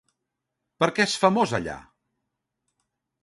Per 0.83 0.87
què 0.99 1.03
és 1.09 1.17
famosa 1.25 1.55
allà? 1.59 1.75